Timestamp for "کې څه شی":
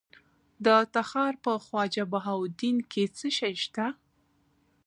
2.91-3.53